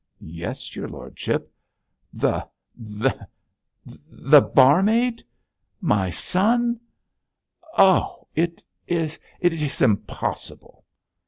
[0.19, 1.53] 'Yes, your lordship.'
[2.11, 3.11] 'The the
[3.85, 5.23] the barmaid!
[5.79, 6.79] My son!
[7.77, 10.83] oh, it is it is impossible!'